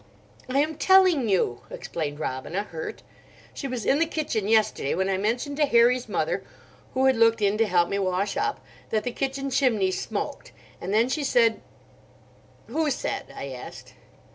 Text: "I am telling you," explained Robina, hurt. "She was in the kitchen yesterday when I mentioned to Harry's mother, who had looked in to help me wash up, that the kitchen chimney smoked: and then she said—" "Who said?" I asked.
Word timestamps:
"I 0.49 0.57
am 0.61 0.77
telling 0.79 1.29
you," 1.29 1.61
explained 1.69 2.19
Robina, 2.19 2.63
hurt. 2.63 3.03
"She 3.53 3.67
was 3.67 3.85
in 3.85 3.99
the 3.99 4.07
kitchen 4.07 4.47
yesterday 4.47 4.95
when 4.95 5.09
I 5.11 5.17
mentioned 5.19 5.57
to 5.57 5.67
Harry's 5.67 6.09
mother, 6.09 6.43
who 6.95 7.05
had 7.05 7.15
looked 7.15 7.39
in 7.39 7.55
to 7.59 7.67
help 7.67 7.87
me 7.87 7.99
wash 7.99 8.35
up, 8.35 8.65
that 8.89 9.03
the 9.03 9.11
kitchen 9.11 9.51
chimney 9.51 9.91
smoked: 9.91 10.53
and 10.81 10.91
then 10.91 11.07
she 11.07 11.23
said—" 11.23 11.61
"Who 12.65 12.89
said?" 12.89 13.31
I 13.35 13.49
asked. 13.49 13.93